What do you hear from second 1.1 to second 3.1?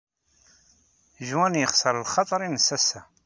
Juan yexṣer lxaḍer-nnes ass-a.